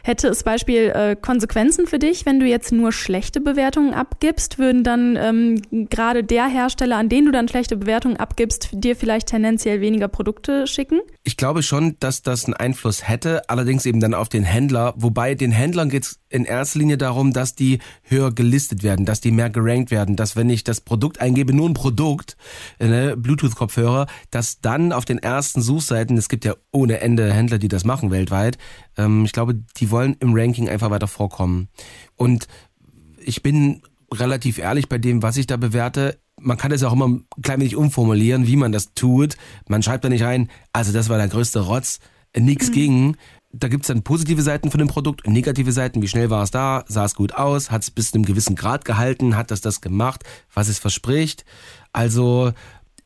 hätte 0.03 0.29
es 0.29 0.43
Beispiel 0.43 0.91
äh, 0.95 1.15
Konsequenzen 1.15 1.85
für 1.85 1.99
dich, 1.99 2.25
wenn 2.25 2.39
du 2.39 2.47
jetzt 2.47 2.71
nur 2.71 2.91
schlechte 2.91 3.39
Bewertungen 3.39 3.93
abgibst? 3.93 4.57
Würden 4.57 4.83
dann 4.83 5.15
ähm, 5.15 5.61
gerade 5.89 6.23
der 6.23 6.47
Hersteller, 6.47 6.97
an 6.97 7.09
den 7.09 7.25
du 7.25 7.31
dann 7.31 7.47
schlechte 7.47 7.77
Bewertungen 7.77 8.17
abgibst, 8.17 8.69
dir 8.71 8.95
vielleicht 8.95 9.27
tendenziell 9.27 9.81
weniger 9.81 10.07
Produkte 10.07 10.65
schicken? 10.65 11.01
Ich 11.27 11.35
glaube 11.35 11.61
schon, 11.61 11.97
dass 11.99 12.21
das 12.21 12.45
einen 12.45 12.53
Einfluss 12.53 13.05
hätte, 13.05 13.49
allerdings 13.49 13.85
eben 13.85 13.99
dann 13.99 14.13
auf 14.13 14.29
den 14.29 14.45
Händler. 14.45 14.93
Wobei 14.95 15.35
den 15.35 15.51
Händlern 15.51 15.89
geht 15.89 16.03
es 16.03 16.19
in 16.29 16.45
erster 16.45 16.79
Linie 16.79 16.97
darum, 16.97 17.33
dass 17.33 17.53
die 17.53 17.79
höher 18.03 18.31
gelistet 18.31 18.81
werden, 18.81 19.05
dass 19.05 19.19
die 19.19 19.31
mehr 19.31 19.49
gerankt 19.49 19.91
werden, 19.91 20.15
dass 20.15 20.37
wenn 20.37 20.49
ich 20.49 20.63
das 20.63 20.79
Produkt 20.79 21.19
eingebe, 21.19 21.53
nur 21.53 21.67
ein 21.67 21.73
Produkt, 21.73 22.37
ne, 22.79 23.17
Bluetooth-Kopfhörer, 23.17 24.07
dass 24.31 24.61
dann 24.61 24.93
auf 24.93 25.03
den 25.03 25.17
ersten 25.17 25.61
Suchseiten, 25.61 26.15
es 26.15 26.29
gibt 26.29 26.45
ja 26.45 26.55
ohne 26.71 27.01
Ende 27.01 27.33
Händler, 27.33 27.57
die 27.57 27.67
das 27.67 27.83
machen 27.83 28.09
weltweit, 28.09 28.57
ähm, 28.95 29.25
ich 29.25 29.33
glaube, 29.33 29.55
die 29.55 29.91
wollen 29.91 30.15
im 30.21 30.33
Ranking 30.33 30.69
einfach 30.69 30.91
weiter 30.91 31.09
vorkommen. 31.09 31.67
Und 32.15 32.47
ich 33.19 33.43
bin 33.43 33.81
relativ 34.13 34.59
ehrlich 34.59 34.87
bei 34.87 34.97
dem, 34.97 35.21
was 35.21 35.35
ich 35.35 35.45
da 35.45 35.57
bewerte. 35.57 36.19
Man 36.39 36.57
kann 36.57 36.71
es 36.71 36.83
auch 36.83 36.93
immer 36.93 37.07
ein 37.07 37.25
klein 37.41 37.59
wenig 37.59 37.75
umformulieren, 37.75 38.47
wie 38.47 38.55
man 38.55 38.71
das 38.71 38.93
tut. 38.93 39.37
Man 39.67 39.81
schreibt 39.81 40.03
da 40.03 40.09
nicht 40.09 40.23
ein, 40.23 40.49
also 40.71 40.93
das 40.93 41.09
war 41.09 41.17
der 41.17 41.27
größte 41.27 41.61
Rotz, 41.61 41.99
nix 42.35 42.69
mhm. 42.69 42.73
ging, 42.73 43.17
da 43.53 43.67
gibt's 43.69 43.87
dann 43.87 44.03
positive 44.03 44.41
Seiten 44.41 44.71
von 44.71 44.79
dem 44.79 44.87
Produkt 44.87 45.25
und 45.25 45.33
negative 45.33 45.71
Seiten. 45.71 46.01
Wie 46.01 46.07
schnell 46.07 46.29
war 46.29 46.43
es 46.43 46.51
da? 46.51 46.83
Sah 46.87 47.05
es 47.05 47.15
gut 47.15 47.33
aus? 47.33 47.71
Hat 47.71 47.83
es 47.83 47.91
bis 47.91 48.11
zu 48.11 48.15
einem 48.15 48.25
gewissen 48.25 48.55
Grad 48.55 48.85
gehalten? 48.85 49.35
Hat 49.35 49.51
das 49.51 49.61
das 49.61 49.81
gemacht, 49.81 50.23
was 50.53 50.67
es 50.67 50.79
verspricht? 50.79 51.45
Also 51.93 52.53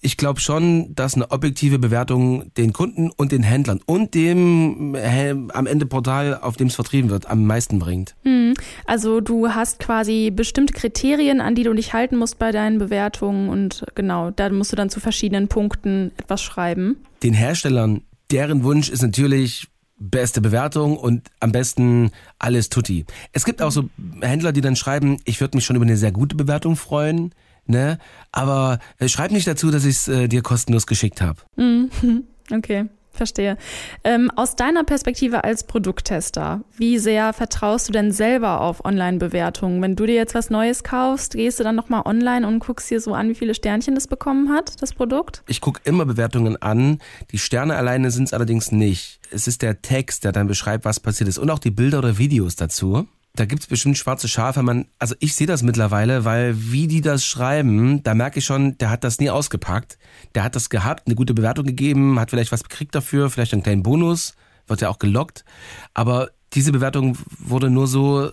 ich 0.01 0.17
glaube 0.17 0.39
schon, 0.39 0.93
dass 0.95 1.13
eine 1.13 1.29
objektive 1.29 1.77
Bewertung 1.77 2.51
den 2.57 2.73
Kunden 2.73 3.11
und 3.11 3.31
den 3.31 3.43
Händlern 3.43 3.79
und 3.85 4.15
dem 4.15 4.95
äh, 4.95 5.35
am 5.53 5.67
Ende 5.67 5.85
Portal, 5.85 6.39
auf 6.41 6.57
dem 6.57 6.67
es 6.67 6.75
vertrieben 6.75 7.09
wird, 7.11 7.29
am 7.29 7.45
meisten 7.45 7.77
bringt. 7.77 8.15
Hm. 8.23 8.55
Also 8.85 9.21
du 9.21 9.49
hast 9.49 9.79
quasi 9.79 10.31
bestimmte 10.31 10.73
Kriterien, 10.73 11.39
an 11.39 11.53
die 11.53 11.63
du 11.63 11.73
dich 11.73 11.93
halten 11.93 12.17
musst 12.17 12.39
bei 12.39 12.51
deinen 12.51 12.79
Bewertungen 12.79 13.49
und 13.49 13.85
genau, 13.93 14.31
da 14.31 14.49
musst 14.49 14.71
du 14.71 14.75
dann 14.75 14.89
zu 14.89 14.99
verschiedenen 14.99 15.47
Punkten 15.47 16.11
etwas 16.17 16.41
schreiben. 16.41 16.97
Den 17.21 17.33
Herstellern, 17.33 18.01
deren 18.31 18.63
Wunsch 18.63 18.89
ist 18.89 19.03
natürlich 19.03 19.67
beste 19.99 20.41
Bewertung 20.41 20.97
und 20.97 21.29
am 21.39 21.51
besten 21.51 22.09
alles 22.39 22.69
tutti. 22.69 23.05
Es 23.33 23.45
gibt 23.45 23.61
auch 23.61 23.71
so 23.71 23.89
Händler, 24.21 24.51
die 24.51 24.61
dann 24.61 24.75
schreiben, 24.75 25.17
ich 25.25 25.39
würde 25.39 25.55
mich 25.55 25.65
schon 25.65 25.75
über 25.75 25.85
eine 25.85 25.97
sehr 25.97 26.11
gute 26.11 26.35
Bewertung 26.35 26.75
freuen, 26.75 27.35
ne? 27.65 27.97
Aber 28.31 28.79
äh, 28.97 29.07
schreib 29.07 29.31
nicht 29.31 29.47
dazu, 29.47 29.71
dass 29.71 29.85
ich 29.85 29.97
es 29.97 30.07
äh, 30.07 30.27
dir 30.27 30.41
kostenlos 30.41 30.87
geschickt 30.87 31.21
habe. 31.21 31.39
Mhm. 31.55 31.89
Okay. 32.53 32.89
Verstehe. 33.13 33.57
Ähm, 34.03 34.31
aus 34.35 34.55
deiner 34.55 34.85
Perspektive 34.85 35.43
als 35.43 35.65
Produkttester, 35.65 36.61
wie 36.77 36.97
sehr 36.97 37.33
vertraust 37.33 37.89
du 37.89 37.91
denn 37.91 38.11
selber 38.11 38.61
auf 38.61 38.85
Online-Bewertungen? 38.85 39.81
Wenn 39.81 39.95
du 39.95 40.05
dir 40.05 40.15
jetzt 40.15 40.33
was 40.33 40.49
Neues 40.49 40.83
kaufst, 40.83 41.33
gehst 41.33 41.59
du 41.59 41.63
dann 41.63 41.75
nochmal 41.75 42.03
online 42.05 42.47
und 42.47 42.59
guckst 42.59 42.89
dir 42.89 43.01
so 43.01 43.13
an, 43.13 43.27
wie 43.29 43.35
viele 43.35 43.53
Sternchen 43.53 43.95
das 43.95 44.07
bekommen 44.07 44.49
hat, 44.49 44.81
das 44.81 44.93
Produkt? 44.93 45.43
Ich 45.47 45.59
gucke 45.59 45.81
immer 45.83 46.05
Bewertungen 46.05 46.61
an. 46.61 46.99
Die 47.31 47.37
Sterne 47.37 47.75
alleine 47.75 48.11
sind 48.11 48.25
es 48.25 48.33
allerdings 48.33 48.71
nicht. 48.71 49.19
Es 49.29 49.45
ist 49.45 49.61
der 49.61 49.81
Text, 49.81 50.23
der 50.23 50.31
dann 50.31 50.47
beschreibt, 50.47 50.85
was 50.85 50.99
passiert 50.99 51.27
ist 51.27 51.37
und 51.37 51.49
auch 51.49 51.59
die 51.59 51.71
Bilder 51.71 51.99
oder 51.99 52.17
Videos 52.17 52.55
dazu 52.55 53.07
da 53.35 53.45
gibt's 53.45 53.67
bestimmt 53.67 53.97
schwarze 53.97 54.27
Schafe. 54.27 54.61
Man, 54.61 54.87
also 54.99 55.15
ich 55.19 55.35
sehe 55.35 55.47
das 55.47 55.63
mittlerweile, 55.63 56.25
weil 56.25 56.55
wie 56.71 56.87
die 56.87 57.01
das 57.01 57.25
schreiben, 57.25 58.03
da 58.03 58.13
merke 58.13 58.39
ich 58.39 58.45
schon, 58.45 58.77
der 58.77 58.89
hat 58.89 59.03
das 59.03 59.19
nie 59.19 59.29
ausgepackt. 59.29 59.97
Der 60.35 60.43
hat 60.43 60.55
das 60.55 60.69
gehabt, 60.69 61.07
eine 61.07 61.15
gute 61.15 61.33
Bewertung 61.33 61.65
gegeben, 61.65 62.19
hat 62.19 62.31
vielleicht 62.31 62.51
was 62.51 62.63
gekriegt 62.63 62.93
dafür, 62.93 63.29
vielleicht 63.29 63.53
einen 63.53 63.63
kleinen 63.63 63.83
Bonus, 63.83 64.35
wird 64.67 64.81
ja 64.81 64.89
auch 64.89 64.99
gelockt. 64.99 65.45
Aber 65.93 66.29
diese 66.53 66.73
Bewertung 66.73 67.17
wurde 67.39 67.69
nur 67.69 67.87
so, 67.87 68.25
äh, 68.25 68.31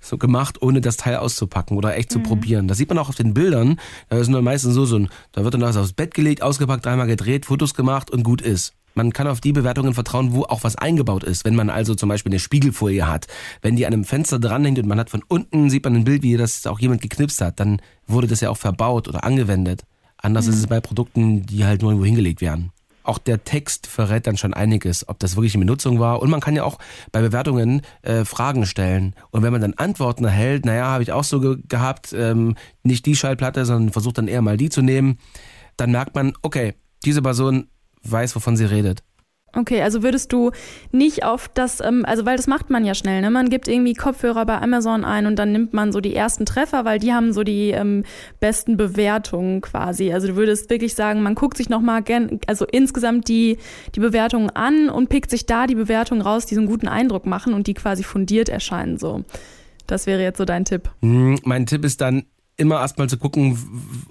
so 0.00 0.16
gemacht, 0.16 0.62
ohne 0.62 0.80
das 0.80 0.96
Teil 0.96 1.16
auszupacken 1.16 1.76
oder 1.76 1.96
echt 1.96 2.12
zu 2.12 2.20
mhm. 2.20 2.24
probieren. 2.24 2.68
Das 2.68 2.78
sieht 2.78 2.88
man 2.88 2.98
auch 2.98 3.08
auf 3.08 3.16
den 3.16 3.34
Bildern. 3.34 3.80
Da 4.08 4.22
sind 4.22 4.34
dann 4.34 4.44
meistens 4.44 4.74
so, 4.74 4.84
so 4.84 4.96
ein, 4.96 5.08
da 5.32 5.42
wird 5.42 5.54
dann 5.54 5.62
was 5.62 5.76
aufs 5.76 5.92
Bett 5.92 6.14
gelegt, 6.14 6.42
ausgepackt, 6.42 6.86
dreimal 6.86 7.08
gedreht, 7.08 7.46
Fotos 7.46 7.74
gemacht 7.74 8.10
und 8.10 8.22
gut 8.22 8.40
ist. 8.40 8.74
Man 8.98 9.12
kann 9.12 9.28
auf 9.28 9.40
die 9.40 9.52
Bewertungen 9.52 9.94
vertrauen, 9.94 10.32
wo 10.32 10.42
auch 10.42 10.64
was 10.64 10.74
eingebaut 10.74 11.22
ist. 11.22 11.44
Wenn 11.44 11.54
man 11.54 11.70
also 11.70 11.94
zum 11.94 12.08
Beispiel 12.08 12.32
eine 12.32 12.40
Spiegelfolie 12.40 13.06
hat, 13.06 13.28
wenn 13.62 13.76
die 13.76 13.86
an 13.86 13.92
einem 13.92 14.02
Fenster 14.02 14.40
dranhängt 14.40 14.76
und 14.80 14.88
man 14.88 14.98
hat 14.98 15.08
von 15.08 15.22
unten, 15.28 15.70
sieht 15.70 15.84
man 15.84 15.94
ein 15.94 16.02
Bild, 16.02 16.24
wie 16.24 16.36
das 16.36 16.66
auch 16.66 16.80
jemand 16.80 17.00
geknipst 17.00 17.40
hat, 17.40 17.60
dann 17.60 17.80
wurde 18.08 18.26
das 18.26 18.40
ja 18.40 18.50
auch 18.50 18.56
verbaut 18.56 19.06
oder 19.06 19.22
angewendet. 19.22 19.84
Anders 20.16 20.46
mhm. 20.46 20.52
ist 20.52 20.58
es 20.58 20.66
bei 20.66 20.80
Produkten, 20.80 21.46
die 21.46 21.64
halt 21.64 21.80
nur 21.80 21.92
irgendwo 21.92 22.06
hingelegt 22.06 22.40
werden. 22.40 22.72
Auch 23.04 23.18
der 23.18 23.44
Text 23.44 23.86
verrät 23.86 24.26
dann 24.26 24.36
schon 24.36 24.52
einiges, 24.52 25.08
ob 25.08 25.20
das 25.20 25.36
wirklich 25.36 25.54
in 25.54 25.60
Benutzung 25.60 26.00
war. 26.00 26.20
Und 26.20 26.28
man 26.28 26.40
kann 26.40 26.56
ja 26.56 26.64
auch 26.64 26.80
bei 27.12 27.20
Bewertungen 27.20 27.82
äh, 28.02 28.24
Fragen 28.24 28.66
stellen. 28.66 29.14
Und 29.30 29.44
wenn 29.44 29.52
man 29.52 29.60
dann 29.60 29.74
Antworten 29.74 30.24
erhält, 30.24 30.64
naja, 30.64 30.86
habe 30.86 31.04
ich 31.04 31.12
auch 31.12 31.22
so 31.22 31.38
ge 31.38 31.58
gehabt, 31.68 32.12
ähm, 32.12 32.56
nicht 32.82 33.06
die 33.06 33.14
Schallplatte, 33.14 33.64
sondern 33.64 33.92
versucht 33.92 34.18
dann 34.18 34.26
eher 34.26 34.42
mal 34.42 34.56
die 34.56 34.70
zu 34.70 34.82
nehmen, 34.82 35.18
dann 35.76 35.92
merkt 35.92 36.16
man, 36.16 36.32
okay, 36.42 36.74
diese 37.04 37.22
Person 37.22 37.68
weiß, 38.02 38.34
wovon 38.36 38.56
sie 38.56 38.64
redet. 38.64 39.02
Okay, 39.54 39.80
also 39.80 40.02
würdest 40.02 40.32
du 40.32 40.50
nicht 40.92 41.24
auf 41.24 41.48
das, 41.48 41.80
ähm, 41.80 42.04
also 42.06 42.26
weil 42.26 42.36
das 42.36 42.46
macht 42.46 42.68
man 42.68 42.84
ja 42.84 42.94
schnell, 42.94 43.22
ne? 43.22 43.30
Man 43.30 43.48
gibt 43.48 43.66
irgendwie 43.66 43.94
Kopfhörer 43.94 44.44
bei 44.44 44.60
Amazon 44.60 45.04
ein 45.04 45.24
und 45.26 45.36
dann 45.36 45.52
nimmt 45.52 45.72
man 45.72 45.90
so 45.90 46.00
die 46.00 46.14
ersten 46.14 46.44
Treffer, 46.44 46.84
weil 46.84 46.98
die 46.98 47.14
haben 47.14 47.32
so 47.32 47.42
die 47.44 47.70
ähm, 47.70 48.04
besten 48.40 48.76
Bewertungen 48.76 49.62
quasi. 49.62 50.12
Also 50.12 50.28
du 50.28 50.36
würdest 50.36 50.68
wirklich 50.68 50.94
sagen, 50.94 51.22
man 51.22 51.34
guckt 51.34 51.56
sich 51.56 51.70
nochmal 51.70 52.02
gern, 52.02 52.40
also 52.46 52.66
insgesamt 52.66 53.28
die, 53.28 53.56
die 53.94 54.00
Bewertungen 54.00 54.50
an 54.50 54.90
und 54.90 55.08
pickt 55.08 55.30
sich 55.30 55.46
da 55.46 55.66
die 55.66 55.74
Bewertungen 55.74 56.20
raus, 56.20 56.44
die 56.44 56.54
so 56.54 56.60
einen 56.60 56.68
guten 56.68 56.88
Eindruck 56.88 57.24
machen 57.24 57.54
und 57.54 57.66
die 57.66 57.74
quasi 57.74 58.02
fundiert 58.02 58.50
erscheinen 58.50 58.98
so. 58.98 59.24
Das 59.86 60.06
wäre 60.06 60.22
jetzt 60.22 60.36
so 60.36 60.44
dein 60.44 60.66
Tipp. 60.66 60.90
Hm, 61.00 61.38
mein 61.44 61.64
Tipp 61.64 61.86
ist 61.86 62.02
dann, 62.02 62.24
immer 62.58 62.80
erstmal 62.80 63.08
zu 63.08 63.16
gucken, 63.16 63.56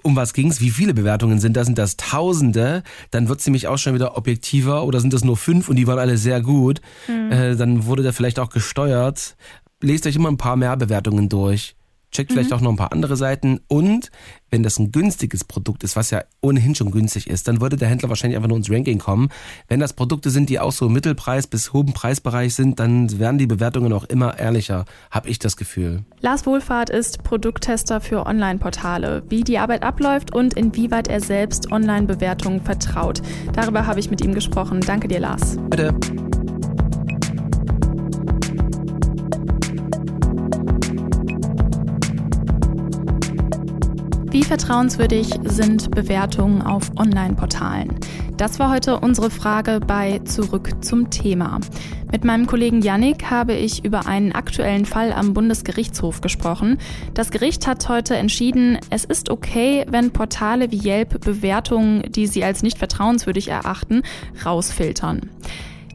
um 0.02 0.16
was 0.16 0.32
ging's, 0.32 0.60
wie 0.60 0.70
viele 0.70 0.94
Bewertungen 0.94 1.38
sind 1.38 1.56
das, 1.56 1.66
sind 1.66 1.78
das 1.78 1.96
Tausende, 1.96 2.82
dann 3.10 3.28
wird 3.28 3.40
sie 3.40 3.50
mich 3.50 3.68
auch 3.68 3.78
schon 3.78 3.94
wieder 3.94 4.16
objektiver 4.16 4.84
oder 4.84 5.00
sind 5.00 5.12
das 5.12 5.22
nur 5.22 5.36
fünf 5.36 5.68
und 5.68 5.76
die 5.76 5.86
waren 5.86 5.98
alle 5.98 6.16
sehr 6.16 6.40
gut, 6.40 6.80
mhm. 7.06 7.30
äh, 7.30 7.56
dann 7.56 7.84
wurde 7.84 8.02
der 8.02 8.12
vielleicht 8.12 8.40
auch 8.40 8.50
gesteuert. 8.50 9.36
Lest 9.80 10.06
euch 10.06 10.16
immer 10.16 10.30
ein 10.30 10.38
paar 10.38 10.56
mehr 10.56 10.76
Bewertungen 10.76 11.28
durch. 11.28 11.77
Checkt 12.10 12.32
vielleicht 12.32 12.50
mhm. 12.50 12.56
auch 12.56 12.60
noch 12.60 12.70
ein 12.70 12.76
paar 12.76 12.92
andere 12.92 13.16
Seiten. 13.16 13.60
Und 13.68 14.10
wenn 14.50 14.62
das 14.62 14.78
ein 14.78 14.92
günstiges 14.92 15.44
Produkt 15.44 15.84
ist, 15.84 15.94
was 15.96 16.10
ja 16.10 16.22
ohnehin 16.40 16.74
schon 16.74 16.90
günstig 16.90 17.28
ist, 17.28 17.48
dann 17.48 17.60
würde 17.60 17.76
der 17.76 17.88
Händler 17.88 18.08
wahrscheinlich 18.08 18.36
einfach 18.36 18.48
nur 18.48 18.56
ins 18.56 18.70
Ranking 18.70 18.98
kommen. 18.98 19.28
Wenn 19.68 19.80
das 19.80 19.92
Produkte 19.92 20.30
sind, 20.30 20.48
die 20.48 20.58
auch 20.58 20.72
so 20.72 20.88
Mittelpreis 20.88 21.46
bis 21.46 21.72
hohen 21.72 21.92
Preisbereich 21.92 22.54
sind, 22.54 22.80
dann 22.80 23.18
werden 23.18 23.38
die 23.38 23.46
Bewertungen 23.46 23.92
auch 23.92 24.04
immer 24.04 24.38
ehrlicher, 24.38 24.86
habe 25.10 25.28
ich 25.28 25.38
das 25.38 25.56
Gefühl. 25.56 26.04
Lars 26.20 26.46
Wohlfahrt 26.46 26.90
ist 26.90 27.22
Produkttester 27.24 28.00
für 28.00 28.26
Online-Portale. 28.26 29.22
Wie 29.28 29.44
die 29.44 29.58
Arbeit 29.58 29.82
abläuft 29.82 30.34
und 30.34 30.54
inwieweit 30.54 31.08
er 31.08 31.20
selbst 31.20 31.70
Online-Bewertungen 31.70 32.62
vertraut. 32.62 33.20
Darüber 33.52 33.86
habe 33.86 34.00
ich 34.00 34.10
mit 34.10 34.22
ihm 34.22 34.34
gesprochen. 34.34 34.80
Danke 34.80 35.08
dir, 35.08 35.20
Lars. 35.20 35.58
Bitte. 35.68 35.94
Wie 44.30 44.44
vertrauenswürdig 44.44 45.30
sind 45.44 45.90
Bewertungen 45.90 46.60
auf 46.60 46.90
Online-Portalen? 46.98 47.98
Das 48.36 48.58
war 48.58 48.70
heute 48.70 49.00
unsere 49.00 49.30
Frage 49.30 49.80
bei 49.80 50.18
Zurück 50.26 50.84
zum 50.84 51.08
Thema. 51.08 51.60
Mit 52.12 52.24
meinem 52.24 52.46
Kollegen 52.46 52.82
Yannick 52.82 53.30
habe 53.30 53.54
ich 53.54 53.86
über 53.86 54.06
einen 54.06 54.32
aktuellen 54.32 54.84
Fall 54.84 55.14
am 55.14 55.32
Bundesgerichtshof 55.32 56.20
gesprochen. 56.20 56.76
Das 57.14 57.30
Gericht 57.30 57.66
hat 57.66 57.88
heute 57.88 58.16
entschieden, 58.16 58.78
es 58.90 59.06
ist 59.06 59.30
okay, 59.30 59.86
wenn 59.88 60.10
Portale 60.10 60.70
wie 60.70 60.86
Yelp 60.86 61.22
Bewertungen, 61.22 62.02
die 62.12 62.26
sie 62.26 62.44
als 62.44 62.62
nicht 62.62 62.76
vertrauenswürdig 62.76 63.48
erachten, 63.48 64.02
rausfiltern. 64.44 65.30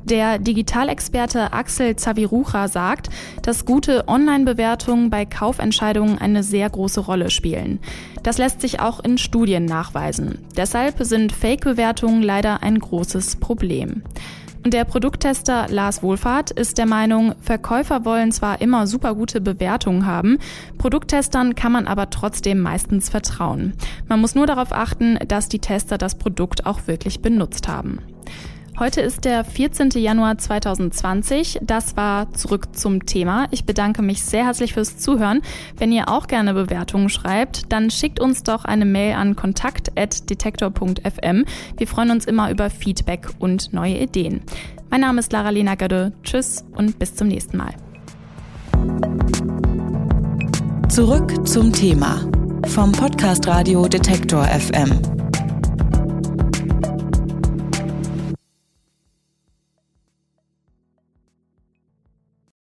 Der 0.05 0.37
Digitalexperte 0.37 1.53
Axel 1.53 1.95
Zavirucha 1.95 2.67
sagt, 2.67 3.09
dass 3.41 3.65
gute 3.65 4.07
Online-Bewertungen 4.07 5.09
bei 5.09 5.25
Kaufentscheidungen 5.25 6.17
eine 6.17 6.43
sehr 6.43 6.69
große 6.69 6.99
Rolle 6.99 7.29
spielen. 7.29 7.79
Das 8.21 8.37
lässt 8.37 8.59
sich 8.59 8.81
auch 8.81 8.99
in 8.99 9.17
Studien 9.17 9.65
nachweisen. 9.65 10.39
Deshalb 10.57 10.95
sind 10.99 11.31
Fake-Bewertungen 11.31 12.21
leider 12.21 12.63
ein 12.63 12.79
großes 12.79 13.37
Problem. 13.37 14.03
Und 14.65 14.73
der 14.73 14.85
Produkttester 14.85 15.67
Lars 15.69 16.03
Wohlfahrt 16.03 16.51
ist 16.51 16.77
der 16.77 16.85
Meinung, 16.85 17.35
Verkäufer 17.41 18.05
wollen 18.05 18.31
zwar 18.31 18.61
immer 18.61 18.87
super 18.87 19.13
gute 19.13 19.41
Bewertungen 19.41 20.05
haben, 20.05 20.37
Produkttestern 20.77 21.55
kann 21.55 21.73
man 21.73 21.85
aber 21.85 22.09
trotzdem 22.09 22.61
meistens 22.61 23.09
vertrauen. 23.09 23.73
Man 24.07 24.21
muss 24.21 24.35
nur 24.35 24.47
darauf 24.47 24.71
achten, 24.71 25.17
dass 25.27 25.49
die 25.49 25.59
Tester 25.59 25.97
das 25.97 26.17
Produkt 26.17 26.65
auch 26.65 26.87
wirklich 26.87 27.21
benutzt 27.21 27.67
haben. 27.67 27.99
Heute 28.79 29.01
ist 29.01 29.25
der 29.25 29.43
14. 29.43 29.91
Januar 29.91 30.39
2020. 30.39 31.59
Das 31.61 31.95
war 31.95 32.33
zurück 32.33 32.75
zum 32.75 33.05
Thema. 33.05 33.45
Ich 33.51 33.65
bedanke 33.65 34.01
mich 34.01 34.23
sehr 34.23 34.45
herzlich 34.45 34.73
fürs 34.73 34.97
Zuhören. 34.97 35.43
Wenn 35.77 35.91
ihr 35.91 36.09
auch 36.09 36.25
gerne 36.25 36.55
Bewertungen 36.55 37.09
schreibt, 37.09 37.71
dann 37.71 37.91
schickt 37.91 38.19
uns 38.19 38.41
doch 38.41 38.65
eine 38.65 38.85
Mail 38.85 39.13
an 39.13 39.35
kontakt.detektor.fm. 39.35 41.45
Wir 41.77 41.87
freuen 41.87 42.09
uns 42.09 42.25
immer 42.25 42.49
über 42.49 42.71
Feedback 42.71 43.29
und 43.37 43.73
neue 43.73 43.99
Ideen. 43.99 44.41
Mein 44.89 45.01
Name 45.01 45.19
ist 45.19 45.31
Lara 45.31 45.51
Lena 45.51 45.75
Gödde. 45.75 46.11
Tschüss 46.23 46.65
und 46.75 46.97
bis 46.97 47.13
zum 47.15 47.27
nächsten 47.27 47.57
Mal. 47.57 47.75
Zurück 50.89 51.47
zum 51.47 51.71
Thema 51.71 52.27
vom 52.67 52.91
Podcast 52.91 53.47
Radio 53.47 53.87
Detektor 53.87 54.45
FM. 54.45 55.22